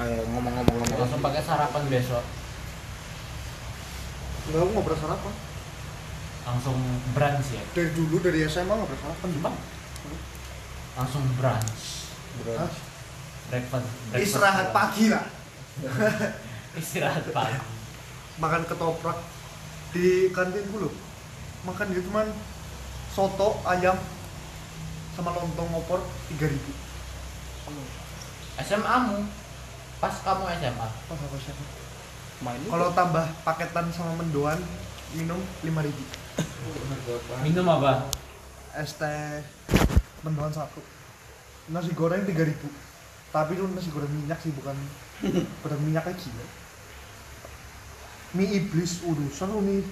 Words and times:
Ayo 0.00 0.24
ngomong-ngomong 0.26 0.74
ngomong. 0.80 0.96
langsung 0.96 1.20
pakai 1.20 1.42
sarapan 1.42 1.84
besok 1.86 2.24
Enggak, 4.42 4.58
aku 4.58 4.70
nggak 4.72 4.86
pernah 4.88 5.00
sarapan. 5.00 5.34
langsung 6.40 6.78
brunch 7.12 7.48
ya 7.52 7.62
Dari 7.70 7.90
dulu 7.92 8.16
dari 8.18 8.40
SMA 8.44 8.64
nggak 8.66 8.88
pernah 8.88 9.02
sarapan. 9.04 9.28
Bang. 9.38 9.56
langsung 10.96 11.22
brunch 11.36 11.82
Hah? 12.48 12.72
breakfast, 13.46 13.86
breakfast 14.08 14.24
Istirahat 14.24 14.66
brunch. 14.66 14.74
pagi 14.74 15.04
lah. 15.06 15.24
istirahat 16.80 17.24
pagi 17.30 17.58
Makan 18.36 18.62
ketoprak 18.64 19.18
di 19.90 20.06
kantin 20.30 20.64
dulu. 20.66 20.88
Makan 21.60 21.92
gitu 21.92 22.08
cuman 22.08 22.24
soto 23.10 23.60
ayam 23.66 23.98
sama 25.12 25.34
lontong 25.34 25.68
opor 25.74 26.00
3000 26.30 26.56
SMA 28.60 28.96
mu 29.04 29.18
pas 30.00 30.14
kamu 30.24 30.44
SMA 30.58 30.88
Pas 30.88 31.20
apa 31.20 31.36
siapa? 31.36 31.64
Main. 32.40 32.60
Kalau 32.64 32.88
tambah 32.96 33.24
paketan 33.44 33.92
sama 33.92 34.16
mendoan 34.16 34.56
minum 35.12 35.36
5000 35.60 35.92
minum 37.44 37.66
apa? 37.68 38.08
Es 38.72 38.96
teh 38.96 39.44
mendoan 40.24 40.48
satu. 40.48 40.80
Nasi 41.68 41.92
goreng 41.92 42.24
3000 42.24 42.90
tapi 43.30 43.54
itu 43.54 43.64
nasi 43.70 43.94
goreng 43.94 44.10
minyak 44.10 44.42
sih 44.42 44.50
bukan 44.50 44.74
goreng 45.62 45.82
minyak 45.86 46.02
aja 46.02 46.30
mie 48.34 48.46
iblis 48.46 49.02
urusan 49.06 49.50
lu 49.54 49.62
mie 49.62 49.82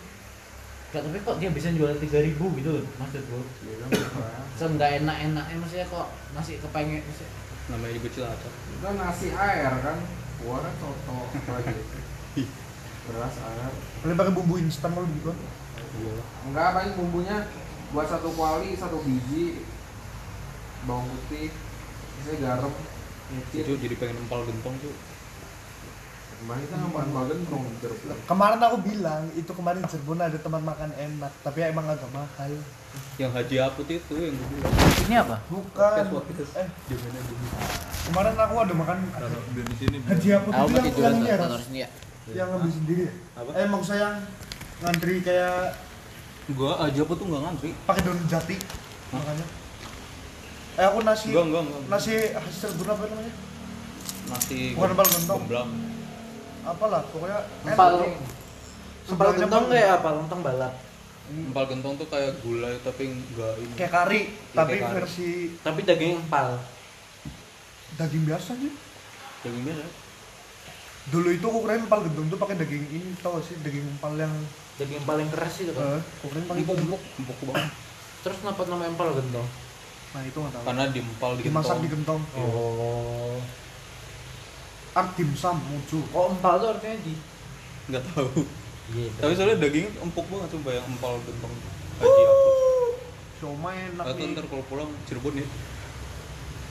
Gak, 0.89 1.05
tapi 1.05 1.21
kok 1.21 1.37
dia 1.37 1.53
bisa 1.53 1.69
jual 1.69 1.93
3000 2.01 2.41
gitu 2.41 2.71
loh 2.73 2.85
maksud 2.97 3.21
gue 3.21 3.43
Seenggak 4.57 5.05
enak-enaknya 5.05 5.61
maksudnya 5.61 5.85
kok 5.85 6.09
masih 6.33 6.57
kepengen 6.65 7.05
maksudnya, 7.05 7.29
namanya 7.69 7.93
juga 8.01 8.09
cilacap. 8.13 8.53
Itu 8.53 8.89
nasi 8.97 9.29
air 9.33 9.73
kan. 9.85 9.99
Gua 10.41 10.57
kan 10.65 10.75
soto 10.81 11.19
lagi. 11.33 11.77
Beras 13.09 13.37
air. 13.41 13.73
paling 14.05 14.17
pakai 14.21 14.33
bumbu 14.37 14.55
instan 14.61 14.93
kalau 14.93 15.09
gitu 15.09 15.33
Iya. 15.99 16.15
Enggak 16.47 16.69
paling 16.77 16.93
bumbunya 16.95 17.37
buat 17.91 18.07
satu 18.07 18.29
kuali 18.37 18.77
satu 18.77 19.01
biji 19.01 19.65
bawang 20.85 21.09
putih, 21.11 21.51
misalnya 22.21 22.39
garam, 22.45 22.73
Itu 23.53 23.73
jadi 23.77 23.95
pengen 23.99 24.25
empal 24.25 24.47
gentong 24.47 24.77
tuh. 24.81 24.95
Kemarin 26.39 27.39
jeruk. 27.83 27.99
kemarin 28.25 28.61
aku 28.63 28.77
bilang 28.81 29.27
itu 29.35 29.51
kemarin 29.51 29.83
Cirebon 29.83 30.19
ada 30.19 30.39
tempat 30.39 30.63
makan 30.63 30.91
enak 30.93 31.33
tapi 31.43 31.59
emang 31.65 31.83
agak 31.85 32.07
mahal 32.09 32.53
Yang 33.19 33.33
haji 33.35 33.57
aput 33.61 33.87
itu 33.89 34.15
yang 34.15 34.33
gue 34.33 34.49
bilang. 34.55 34.73
ini 35.03 35.15
apa 35.15 35.37
bukan 35.45 35.99
eh 35.99 36.07
aja. 36.07 36.95
kemarin 38.07 38.35
aku 38.39 38.55
ada 38.57 38.75
makan 38.77 38.97
Taruh 39.11 39.43
di 39.51 39.75
sini. 39.75 39.97
haji 40.01 40.29
tuh 40.31 40.51
pakai 40.55 40.79
yang 40.95 41.17
yang 41.19 41.43
ini 41.67 41.79
ya 41.83 41.89
ya 42.29 42.35
yang 42.37 42.49
ngambil 42.49 42.71
sendiri 42.71 43.03
ya 43.03 43.13
Apa? 43.35 43.51
eh 43.53 43.67
maksud 43.67 43.89
saya 43.89 44.01
yang 44.01 44.17
ngantri 44.79 45.15
kayak 45.21 45.75
Gua 46.49 46.81
aja 46.81 47.01
apa 47.03 47.13
tuh 47.13 47.27
nggak 47.27 47.43
ngantri. 47.43 47.71
pakai 47.83 48.01
daun 48.01 48.21
jati 48.25 48.57
makanya 49.11 49.47
eh 50.77 50.87
aku 50.87 50.99
nasi 51.03 51.27
Enggak, 51.29 51.45
enggak, 51.45 51.63
enggak. 51.67 51.83
nasi 51.91 52.13
hasil 52.31 52.71
Cirebon 52.71 52.89
apa 52.89 53.05
namanya 53.11 53.35
Nasi 54.29 54.77
Bukan 54.77 54.93
empal 54.93 55.09
gentong. 55.09 55.43
Apalah 56.69 57.01
pokoknya 57.09 57.41
empal 57.65 57.93
empal 59.09 59.29
gentong 59.41 59.65
kayak 59.73 59.91
apa? 60.01 60.09
Lontong 60.21 60.41
balap. 60.45 60.75
Empal 61.29 61.65
gentong 61.65 61.95
tuh 61.97 62.09
kayak 62.13 62.33
gulai 62.45 62.77
tapi 62.85 63.03
enggak 63.09 63.55
ini. 63.57 63.73
kayak 63.73 63.93
kari 63.93 64.21
tapi 64.53 64.77
kayak 64.77 64.85
kari. 64.85 64.97
versi 65.01 65.31
tapi 65.65 65.81
daging 65.89 66.13
empal. 66.21 66.61
Daging 67.97 68.23
biasa 68.29 68.51
sih. 68.61 68.73
Daging 69.45 69.65
biasa. 69.65 69.87
dulu 71.09 71.33
itu 71.33 71.47
aku 71.49 71.65
kirain 71.65 71.89
empal 71.89 72.05
gentong 72.05 72.29
tuh 72.29 72.37
pakai 72.37 72.57
daging 72.61 72.85
ini 72.93 73.17
tau 73.25 73.41
gak 73.41 73.49
sih? 73.49 73.57
Daging 73.65 73.89
empal 73.97 74.13
yang 74.21 74.35
daging 74.77 75.01
empal 75.01 75.17
yang 75.17 75.31
keras 75.33 75.55
itu 75.65 75.73
kan? 75.73 75.97
Eh 75.97 76.01
aku 76.05 76.27
kirain 76.29 76.45
pakai 76.45 76.63
Empuk, 76.69 77.01
empuk 77.17 77.37
banget. 77.49 77.73
terus 78.21 78.37
kenapa 78.45 78.61
nama 78.69 78.85
empal 78.85 79.09
gentong? 79.17 79.49
Nah 80.13 80.21
itu 80.21 80.37
nggak 80.37 80.53
tahu. 80.53 80.65
Karena 80.69 80.85
diempal 80.93 81.31
di 81.37 81.43
dimasak 81.49 81.81
gentong. 81.81 81.81
di 81.81 81.89
gentong. 81.97 82.21
Oh 82.37 83.41
art 84.99 85.11
dimsum 85.15 85.57
muncul 85.63 86.03
kok 86.05 86.25
empal 86.29 86.55
tuh 86.57 86.69
artinya 86.71 86.99
di 87.01 87.15
Enggak 87.87 88.03
tahu. 88.07 88.45
iya 88.93 89.09
Tapi 89.15 89.33
soalnya 89.33 89.57
dagingnya 89.59 89.91
empuk 89.99 90.27
banget 90.27 90.49
sumpah 90.51 90.73
yang 90.73 90.87
empal 90.87 91.13
gentong. 91.23 91.55
Haji 91.99 92.23
aput. 92.25 92.55
siomay 93.39 93.77
enak 93.89 94.05
Atau 94.05 94.25
ntar 94.29 94.45
kalau 94.45 94.65
pulang 94.67 94.91
Cirebon 95.05 95.35
ya. 95.37 95.47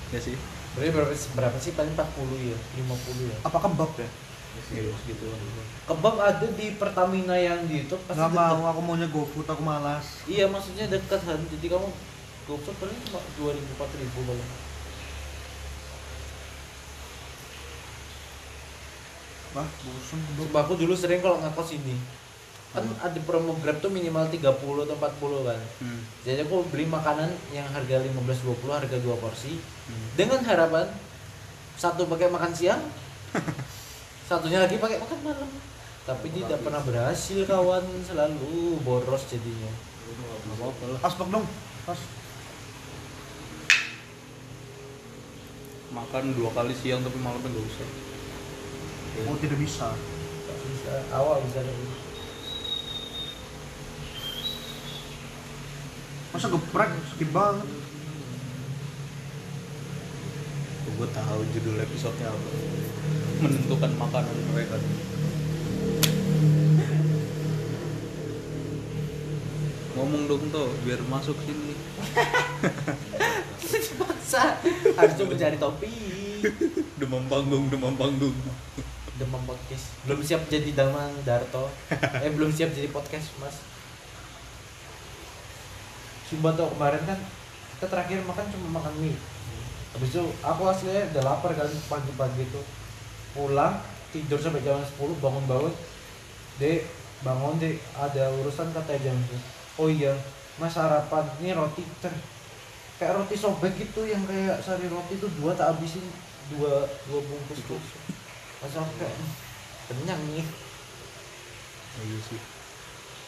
Ya 0.09 0.19
sih. 0.19 0.35
berarti 0.73 0.93
berapa 0.93 1.09
sih 1.11 1.29
berapa 1.33 1.57
sih 1.57 1.71
paling 1.73 1.89
40 1.91 2.05
ya 2.45 2.57
50 2.77 3.31
ya 3.33 3.37
apa 3.41 3.57
kebab 3.59 3.91
ya 3.97 4.09
Iya, 4.67 4.89
segitu. 4.95 5.25
kebab 5.85 6.15
ada 6.17 6.47
di 6.49 6.73
Pertamina 6.73 7.33
yang 7.33 7.65
di 7.65 7.81
itu 7.81 7.93
pasti 8.03 8.17
nggak 8.17 8.29
dekat. 8.31 8.57
mau 8.57 8.65
aku 8.67 8.81
maunya 8.81 9.05
GoFood 9.07 9.45
aku 9.45 9.61
malas 9.61 10.21
iya 10.25 10.45
maksudnya 10.45 10.85
dekat 10.85 11.21
kan 11.21 11.37
jadi 11.47 11.65
kamu 11.71 11.89
GoFood 12.45 12.75
paling 12.77 12.97
cuma 13.05 13.21
2000 13.37 13.53
4000 13.53 13.77
paling 14.17 14.49
wah 19.55 19.67
bosan 19.67 20.19
Sumpah 20.35 20.61
aku 20.65 20.73
dulu 20.75 20.93
sering 20.97 21.21
kalau 21.23 21.39
ngekos 21.39 21.77
ini 21.77 21.95
kan 22.75 22.83
ada 22.99 23.19
promo 23.23 23.55
Grab 23.63 23.79
tuh 23.79 23.89
minimal 23.89 24.27
30 24.27 24.43
atau 24.43 24.95
40 24.99 25.47
kan. 25.47 25.61
Hmm. 25.81 26.01
jadi 26.21 26.43
aku 26.43 26.67
beli 26.67 26.85
makanan 26.85 27.31
yang 27.55 27.65
harga 27.71 28.03
15-20 28.03 28.67
harga 28.67 28.97
dua 28.99 29.15
porsi. 29.17 29.55
Hmm. 29.87 30.07
dengan 30.19 30.43
harapan 30.43 30.91
satu 31.79 32.05
pakai 32.11 32.27
makan 32.27 32.51
siang 32.51 32.83
satunya 34.29 34.59
lagi 34.59 34.75
pakai 34.75 34.99
makan 34.99 35.19
malam. 35.23 35.49
Tapi 36.07 36.27
tidak 36.31 36.63
pernah 36.63 36.79
berhasil 36.79 37.43
kawan. 37.43 37.83
Selalu 38.07 38.79
boros 38.79 39.27
jadinya. 39.27 39.71
Nggak 40.47 40.55
apa-apa 40.55 40.83
lah. 40.87 40.99
aspek 41.03 41.27
dong. 41.27 41.45
Pas 41.83 41.99
Makan 45.87 46.23
dua 46.35 46.49
kali 46.51 46.75
siang 46.75 47.03
tapi 47.03 47.19
malamnya 47.19 47.51
nggak 47.51 47.67
usah. 47.67 47.87
Oh 49.25 49.37
tidak 49.41 49.57
bisa 49.57 49.89
bisa 50.67 50.93
awal 51.09 51.41
bisa 51.41 51.65
lagi 51.65 51.87
masa 56.35 56.47
geprek 56.53 56.91
skip 57.15 57.29
banget 57.33 57.65
Gue 60.97 61.05
tahu 61.13 61.45
judul 61.53 61.77
episodenya 61.77 62.33
apa. 62.33 62.49
Menentukan 63.37 63.91
makanan 64.01 64.37
mereka. 64.49 64.81
Ngomong 69.93 70.25
dong 70.25 70.43
tuh 70.49 70.73
biar 70.81 70.97
masuk 71.05 71.37
sini. 71.45 71.77
paksa 73.97 74.57
harus 74.97 75.13
coba 75.21 75.33
cari 75.37 75.57
topi 75.61 75.89
Demam 76.99 77.29
panggung, 77.29 77.69
demam 77.69 77.93
panggung. 77.93 78.33
Demam 79.17 79.41
podcast. 79.43 79.97
Belum 80.05 80.21
siap 80.21 80.45
jadi 80.47 80.71
Damang 80.77 81.11
Darto. 81.25 81.67
Eh 82.25 82.31
belum 82.31 82.53
siap 82.53 82.71
jadi 82.71 82.89
podcast 82.93 83.33
mas. 83.41 83.57
Sumpah 86.29 86.53
tuh 86.53 86.69
kemarin 86.77 87.01
kan 87.03 87.19
kita 87.77 87.85
terakhir 87.89 88.21
makan 88.25 88.45
cuma 88.53 88.81
makan 88.81 88.93
mie. 89.01 89.17
Habis 89.97 90.09
itu 90.13 90.23
aku 90.45 90.61
aslinya 90.69 91.09
udah 91.13 91.23
lapar 91.25 91.51
kan 91.57 91.69
pagi-pagi 91.89 92.43
tuh 92.53 92.65
pulang 93.33 93.81
tidur 94.13 94.37
sampai 94.37 94.61
jam 94.61 94.77
10 94.77 94.97
bangun-bangun. 95.17 95.73
Dek 96.61 96.85
bangun 97.25 97.57
dek. 97.57 97.81
Ada 97.97 98.29
urusan 98.37 98.69
kata 98.73 98.93
jam 99.01 99.17
10 99.17 99.81
oh 99.81 99.89
iya 99.89 100.13
mas 100.61 100.73
sarapan. 100.73 101.25
Ini 101.41 101.57
roti 101.57 101.81
ter. 102.01 102.13
Kayak 102.97 103.21
roti 103.21 103.37
sobek 103.37 103.77
gitu 103.77 104.09
yang 104.09 104.25
kayak 104.25 104.57
sari 104.65 104.89
roti 104.89 105.21
tuh 105.21 105.29
dua 105.37 105.53
tak 105.53 105.77
habisin 105.77 106.01
dua 106.49 106.85
dua 107.09 107.19
bungkus. 107.21 107.61
Tuh 107.69 107.81
"Hmm, 108.59 109.29
kenyang 109.87 110.21
nih 110.29 110.45
Oh, 111.97 112.03
iya 112.03 112.19
sih. 112.21 112.39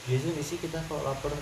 biasanya 0.06 0.44
sih 0.44 0.58
kita 0.58 0.78
kalau 0.86 1.02
lapar 1.04 1.34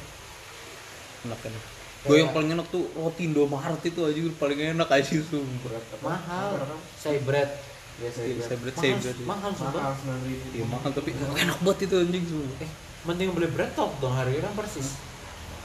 Enak 1.19 1.39
enak. 1.41 1.63
Gue 2.05 2.17
yang 2.17 2.31
paling 2.31 2.53
enak 2.53 2.67
tuh 2.69 2.87
roti 2.93 3.25
Indomaret 3.25 3.81
itu 3.81 3.99
aja 3.99 4.21
paling 4.37 4.59
enak 4.71 4.87
aja 4.87 5.17
sumpah. 5.19 5.75
mahal 5.99 6.55
saya 6.95 7.19
bread 7.21 7.49
Ya 7.97 8.13
saya 8.13 8.29
bread, 8.37 8.61
mahal 8.69 8.77
saya 8.77 8.93
bread. 8.95 9.17
mahal 9.25 9.51
sumpah 9.51 9.81
mahal 9.81 9.93
sembilan 9.97 10.21
ribu. 10.23 10.45
Iya 10.53 10.65
mahal 10.69 10.89
tapi 10.93 11.09
enak 11.17 11.57
banget 11.59 11.79
itu 11.83 11.95
anjing 11.97 12.23
sumpah. 12.23 12.57
eh 12.61 12.71
mending 13.03 13.29
beli 13.33 13.47
bread 13.49 13.71
top 13.73 13.91
dong 13.97 14.13
harganya 14.13 14.45
kan 14.45 14.53
persis 14.55 14.95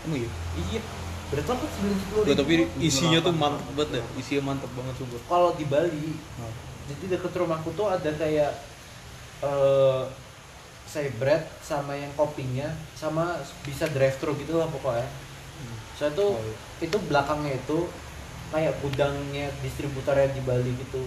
Emang 0.03 0.19
iya? 0.19 0.31
iya 0.59 0.81
bread 1.29 1.45
top 1.45 1.59
kan 1.59 1.69
sembilan 1.71 1.99
puluh 2.09 2.23
Gak, 2.25 2.37
tapi 2.39 2.53
isinya 2.81 3.19
tuh 3.21 3.35
mantep 3.37 3.67
banget 3.77 3.89
deh. 3.93 4.05
Isinya 4.17 4.43
mantep 4.49 4.71
banget 4.73 4.95
sumpah. 4.97 5.21
kalau 5.29 5.51
di 5.55 5.65
Bali 5.65 6.17
Nah. 6.41 6.72
Jadi 6.85 7.05
deket 7.13 7.33
rumahku 7.33 7.71
tuh 7.73 7.87
ada 7.87 8.11
kayak 8.13 8.53
eh 9.43 10.03
saya 10.85 11.09
bread 11.17 11.41
sama 11.61 11.95
yang 11.95 12.13
kopinya 12.13 12.69
sama 12.93 13.39
bisa 13.63 13.89
drive 13.89 14.17
thru 14.17 14.37
gitu 14.37 14.55
lah 14.55 14.69
pokoknya 14.69 15.09
saya 15.95 16.11
tuh 16.13 16.35
Oh, 16.35 16.43
iya. 16.43 16.57
itu 16.85 16.97
belakangnya 17.03 17.57
itu 17.57 17.79
kayak 18.51 18.75
gudangnya 18.79 19.49
distributornya 19.61 20.29
di 20.31 20.43
Bali 20.43 20.73
gitu 20.77 21.03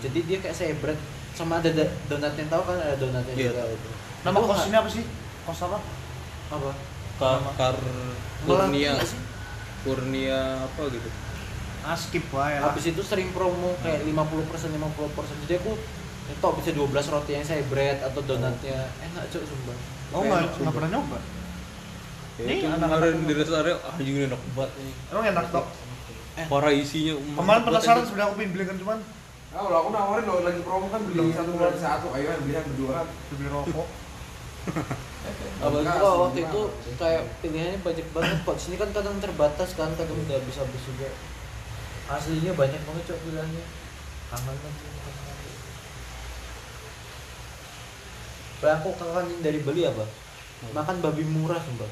jadi 0.00 0.18
dia 0.24 0.38
kayak 0.40 0.56
saya 0.56 0.72
bread 0.74 0.96
sama 1.30 1.58
ada 1.58 1.70
da- 1.70 1.94
donatnya 2.06 2.46
tahu 2.48 2.62
kan 2.64 2.76
ada 2.76 2.96
donatnya 2.96 3.34
Iya, 3.34 3.50
juga 3.52 3.64
itu 3.68 3.90
Nama 4.20 4.36
Itu 4.36 4.46
kos 4.46 4.62
ini 4.68 4.76
apa 4.76 4.90
sih? 4.90 5.04
Kos 5.48 5.60
apa? 5.62 5.78
apa 6.50 6.70
Kar, 7.56 7.76
Kurnia? 8.42 8.96
Kurnia 9.80 10.40
apa 10.60 10.82
gitu 10.88 11.08
Ah, 11.82 11.94
skip 11.94 12.28
wae 12.28 12.54
lah. 12.54 12.68
habis 12.68 12.84
itu 12.86 13.00
sering 13.00 13.30
promo 13.30 13.72
kayak 13.80 14.04
50% 14.04 14.68
50% 14.70 15.44
jadi 15.44 15.54
aku 15.56 15.72
nyetok 16.26 16.52
bisa 16.58 16.70
12 16.70 16.86
roti 17.10 17.30
yang 17.32 17.42
saya 17.42 17.64
bread 17.64 17.98
atau 18.00 18.20
donatnya 18.20 18.84
enak 19.02 19.24
cok 19.26 19.42
sumpah 19.42 19.76
Oh 20.10 20.20
nggak 20.20 20.58
nggak 20.58 20.74
pernah 20.74 20.90
nyoba. 20.90 21.18
ya, 22.36 22.44
Ini 22.44 22.54
kemarin 22.76 23.16
di 23.22 23.32
rest 23.32 23.52
area 23.52 23.74
anjing 23.88 24.12
ini 24.12 24.26
enak 24.26 24.42
banget 24.52 24.70
nih 24.76 24.94
Emang 25.08 25.24
enak 25.30 25.44
dok. 25.48 25.66
parah 26.42 26.72
isinya 26.72 27.14
Kemarin 27.16 27.62
penasaran 27.62 27.94
anjing. 27.96 28.06
sebenarnya 28.06 28.26
aku 28.26 28.36
pengen 28.36 28.52
beli 28.52 28.64
kan 28.66 28.76
cuman 28.76 28.98
Ah, 29.50 29.60
kalau 29.60 29.76
aku 29.78 29.88
nawarin 29.90 30.24
lo 30.24 30.34
lagi 30.40 30.60
promo 30.60 30.86
kan 30.86 31.00
beli 31.02 31.32
satu 31.32 31.50
bulan 31.50 31.74
satu, 31.74 32.06
ayo 32.12 32.30
beli 32.38 32.54
yang 32.54 32.66
berdua 32.68 33.02
beli 33.30 33.48
rokok. 33.48 33.88
Enggak, 35.60 35.94
kalau 35.94 36.14
waktu 36.24 36.40
itu 36.42 36.60
kayak 36.96 37.22
pilihannya 37.38 37.78
banyak 37.80 38.06
banget 38.10 38.38
kok. 38.40 38.56
Sini 38.56 38.76
kan 38.76 38.88
kadang 38.90 39.18
terbatas 39.18 39.74
kan, 39.74 39.90
kadang 39.92 40.16
udah 40.16 40.38
bisa 40.40 40.62
habis 40.62 40.82
juga. 40.82 41.08
Aslinya 42.10 42.52
banyak 42.58 42.82
banget 42.82 43.04
cok 43.06 43.20
pilihannya. 43.22 43.64
Kangen 44.34 44.56
kan 44.58 44.72
kangen. 44.74 45.36
Kayak 48.60 48.76
aku 48.82 48.88
kangenin 48.98 49.40
dari 49.40 49.60
beli 49.62 49.82
apa? 49.86 50.04
Makan 50.74 51.00
babi 51.00 51.24
murah 51.24 51.62
sumpah. 51.62 51.88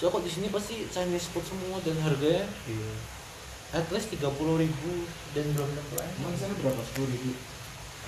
So 0.00 0.10
kok 0.10 0.24
di 0.26 0.32
sini 0.32 0.50
pasti 0.50 0.88
Chinese 0.90 1.30
food 1.30 1.46
semua 1.46 1.78
dan 1.84 1.94
harganya 2.02 2.48
iya 2.66 2.90
at 3.74 3.86
least 3.90 4.14
30 4.14 4.22
ribu 4.38 4.90
dan 5.34 5.44
belum 5.50 5.66
tentu 5.66 5.96
enak. 5.98 6.30
di 6.30 6.38
sana 6.38 6.54
berapa? 6.62 6.80
Sepuluh 6.86 7.10
ribu. 7.10 7.34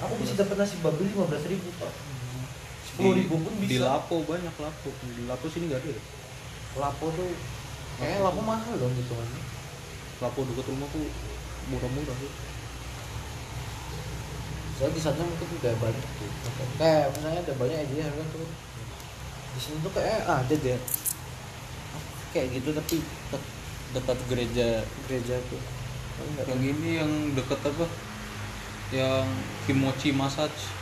Aku 0.06 0.14
bisa 0.22 0.38
dapat 0.38 0.56
nasi 0.62 0.78
babi 0.78 1.10
15 1.10 1.50
ribu 1.50 1.68
pak. 1.82 1.90
di, 1.90 3.02
10 3.02 3.18
ribu 3.18 3.34
pun 3.42 3.52
di 3.58 3.66
bisa. 3.66 3.82
Lapo 3.82 4.22
banyak 4.22 4.54
Lapo 4.54 4.88
di 5.02 5.26
Lapo 5.26 5.46
sini 5.50 5.68
nggak 5.68 5.82
ada 5.82 5.90
ya 5.90 6.02
Lapo 6.78 7.06
tuh 7.12 7.30
kayaknya 7.98 8.18
lapo 8.22 8.40
mahal 8.44 8.74
dong 8.78 8.92
gitu 8.94 9.14
kan. 10.16 10.28
Lapo 10.28 10.40
dekat 10.48 10.66
rumahku 10.72 11.00
murah-murah 11.66 12.16
sih 12.22 12.32
Saya 14.76 14.92
di 14.92 15.00
sana 15.00 15.24
mungkin 15.24 15.48
udah 15.56 15.74
banyak 15.80 16.04
tuh. 16.20 16.30
Kayak 16.76 17.08
misalnya 17.16 17.40
ada 17.40 17.54
banyak 17.56 17.78
aja 17.80 18.12
harga 18.12 18.24
tuh. 18.28 18.48
Di 19.56 19.60
sini 19.60 19.76
tuh 19.80 19.92
kayak 19.96 20.20
ada 20.28 20.54
deh. 20.54 20.80
Kayak 22.36 22.48
gitu 22.60 22.68
tapi 22.76 22.96
dekat 23.96 24.18
gereja 24.28 24.84
gereja 25.08 25.36
tuh. 25.48 25.60
Enggak. 26.16 26.48
yang 26.48 26.62
ini 26.64 26.88
yang 26.96 27.12
dekat 27.36 27.60
apa 27.60 27.86
yang 28.88 29.28
kimochi 29.68 30.16
massage 30.16 30.72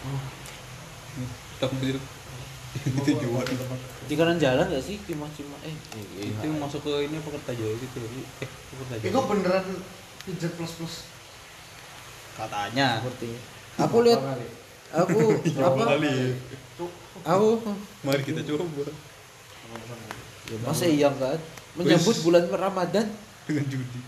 Oh. 0.00 0.16
takbir 1.60 2.00
itu 2.78 3.10
jual 3.18 3.42
Di 4.06 4.14
kanan 4.14 4.38
jalan 4.38 4.70
gak 4.70 4.84
sih? 4.84 4.96
Cuma 5.02 5.26
cuma 5.34 5.56
eh 5.66 5.74
itu 6.22 6.46
yang 6.46 6.58
masuk 6.62 6.86
ke 6.86 7.10
ini 7.10 7.18
apa 7.18 7.28
Kertajaya 7.34 7.74
gitu 7.74 7.96
ya 7.98 8.08
eh 8.46 8.50
ke 8.50 8.74
Kertajaya 8.78 9.10
Itu 9.10 9.20
beneran 9.26 9.64
pijat 10.22 10.52
plus 10.54 10.72
plus. 10.78 10.94
katanya. 12.38 13.02
Sepertinya. 13.02 13.40
Aku 13.80 13.96
lihat 14.06 14.20
aku 14.90 15.18
apa? 15.58 15.82
kali 15.96 16.14
Aku 17.26 17.46
mari 18.06 18.22
kita 18.24 18.40
coba. 18.54 18.90
Masa 20.66 20.84
iya 20.86 21.10
kan? 21.10 21.38
Menyambut 21.78 22.16
bulan 22.26 22.44
Ramadan. 22.50 23.06
Dengan 23.46 23.66
judi. 23.66 24.00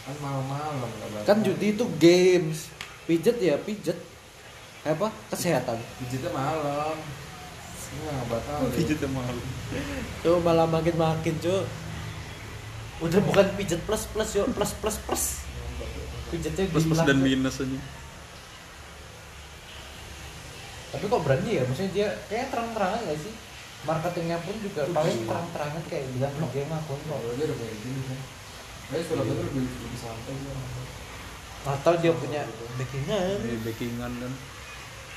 Kan 0.00 0.16
malam-malam 0.20 0.88
kan 1.24 1.38
judi 1.44 1.76
itu 1.76 1.84
games. 2.00 2.72
Pijet 3.08 3.36
ya 3.42 3.56
pijet. 3.60 3.98
Apa? 4.80 5.12
Kesehatan. 5.28 5.76
Pijitnya 6.00 6.32
malam. 6.32 6.96
Nggak 7.90 8.24
batal. 8.30 8.58
pijet 8.70 8.98
yang 9.02 9.14
mahal 9.14 9.36
Tuh 10.22 10.38
malah 10.40 10.66
makin 10.70 10.94
makin 10.94 11.34
cuy. 11.42 11.66
Udah 13.00 13.20
bukan 13.24 13.46
pijet 13.58 13.80
plus 13.82 14.04
plus 14.12 14.30
yuk 14.38 14.46
plus 14.54 14.72
plus 14.78 14.96
plus. 15.02 15.24
Pijetnya 16.30 16.70
plus 16.70 16.86
plus 16.86 17.00
dan 17.02 17.18
Cuk. 17.18 17.26
minus 17.26 17.58
aja 17.58 17.78
Tapi 20.90 21.04
kok 21.06 21.22
berani 21.22 21.50
ya? 21.58 21.62
Maksudnya 21.66 21.90
dia 21.94 22.08
kayak 22.30 22.50
terang-terangan 22.54 23.00
gak 23.06 23.18
sih? 23.18 23.34
Marketingnya 23.80 24.38
pun 24.44 24.54
juga 24.60 24.82
paling 24.92 25.24
terang-terangan 25.24 25.82
kayak 25.88 26.04
bilang 26.14 26.34
game 26.52 26.70
akun 26.70 26.98
kok. 26.98 27.18
Kalau 27.18 27.34
dia 27.34 27.46
udah 27.46 27.58
kayak 27.58 27.76
gini 27.82 28.00
kan. 28.06 28.20
Tapi 28.90 29.02
setelah 29.06 29.24
itu 29.26 29.34
lebih 29.38 29.64
lebih 29.66 29.98
santai 29.98 30.34
sih. 30.34 30.54
Atau 31.60 31.92
dia 31.98 32.12
punya 32.14 32.42
backingan? 32.78 33.38
Ini 33.44 33.58
backingan 33.66 34.12
kan 34.18 34.32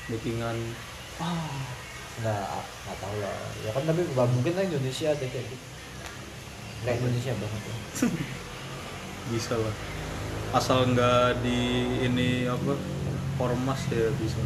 backingan 0.04 0.56
Ah, 1.22 1.62
nggak 2.22 2.46
nggak 2.60 2.96
tahu 3.02 3.16
lah. 3.18 3.36
Ya 3.64 3.70
kan 3.74 3.82
tapi 3.88 4.02
nggak 4.06 4.28
mungkin 4.30 4.52
lah 4.54 4.64
Indonesia 4.68 5.06
ada 5.10 5.26
kayak 5.26 5.46
gitu. 5.50 5.66
Nggak 6.84 6.94
Indonesia 7.00 7.32
banget 7.38 7.62
ya. 7.64 7.76
bisa 9.32 9.56
lah 9.56 9.74
asal 10.54 10.86
nggak 10.86 11.42
di 11.42 11.58
ini 12.06 12.46
apa 12.46 12.78
ormas 13.42 13.80
ya 13.90 14.12
bisa 14.20 14.38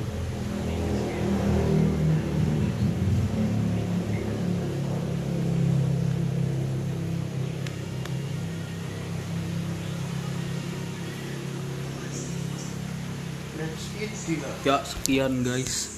Let's 13.58 13.90
eat 13.98 14.14
dinner. 14.38 14.54
ya 14.62 14.76
sekian 14.86 15.42
guys 15.42 15.90